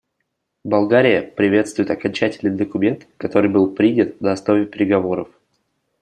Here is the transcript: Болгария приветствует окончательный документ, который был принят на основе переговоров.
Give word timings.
Болгария 0.63 1.21
приветствует 1.21 1.91
окончательный 1.91 2.55
документ, 2.57 3.07
который 3.17 3.51
был 3.51 3.69
принят 3.75 4.19
на 4.19 4.31
основе 4.31 4.65
переговоров. 4.65 5.29